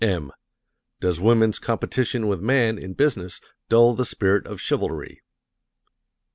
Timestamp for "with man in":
2.27-2.95